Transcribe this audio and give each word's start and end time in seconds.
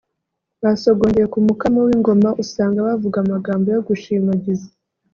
basogongeye 0.63 1.27
ku 1.33 1.37
mukamo 1.47 1.79
w’ingoma 1.87 2.29
usanga 2.43 2.85
bavuga 2.87 3.17
amagambo 3.23 3.67
yo 3.75 3.81
gushimagiza 3.87 4.67